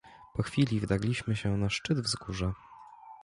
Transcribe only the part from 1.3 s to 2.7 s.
się na szczyt wzgórza."